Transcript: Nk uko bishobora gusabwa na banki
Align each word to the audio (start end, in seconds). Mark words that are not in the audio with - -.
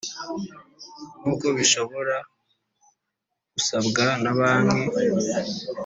Nk 1.19 1.25
uko 1.33 1.45
bishobora 1.57 2.15
gusabwa 3.53 4.05
na 4.23 4.31
banki 4.37 4.81